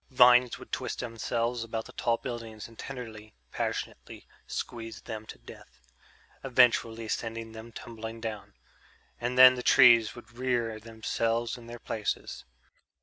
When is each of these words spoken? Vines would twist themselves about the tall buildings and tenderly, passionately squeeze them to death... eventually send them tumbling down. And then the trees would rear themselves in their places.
Vines 0.09 0.57
would 0.57 0.71
twist 0.71 0.97
themselves 1.01 1.63
about 1.63 1.85
the 1.85 1.91
tall 1.91 2.17
buildings 2.17 2.67
and 2.67 2.79
tenderly, 2.79 3.35
passionately 3.51 4.25
squeeze 4.47 5.01
them 5.01 5.27
to 5.27 5.37
death... 5.37 5.79
eventually 6.43 7.07
send 7.07 7.37
them 7.53 7.71
tumbling 7.71 8.19
down. 8.19 8.55
And 9.19 9.37
then 9.37 9.53
the 9.53 9.61
trees 9.61 10.15
would 10.15 10.31
rear 10.39 10.79
themselves 10.79 11.55
in 11.55 11.67
their 11.67 11.77
places. 11.77 12.45